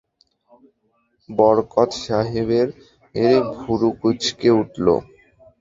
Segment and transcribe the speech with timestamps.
[1.29, 2.67] বরকত সাহেবের
[3.57, 4.87] ভুরু কুচকে উঠল।